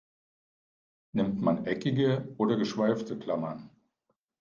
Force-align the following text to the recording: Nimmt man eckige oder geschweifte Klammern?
Nimmt 1.13 1.41
man 1.43 1.67
eckige 1.67 2.33
oder 2.39 2.55
geschweifte 2.57 3.19
Klammern? 3.19 3.69